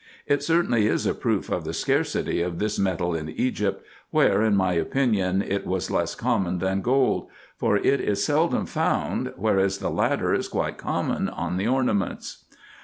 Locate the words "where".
4.09-4.41